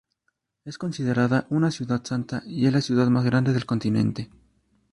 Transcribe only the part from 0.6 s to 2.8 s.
Es considerada una ciudad santa, y es